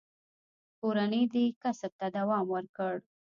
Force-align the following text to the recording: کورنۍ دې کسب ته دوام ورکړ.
کورنۍ 0.79 1.23
دې 1.33 1.45
کسب 1.61 1.91
ته 1.99 2.07
دوام 2.17 2.43
ورکړ. 2.55 2.95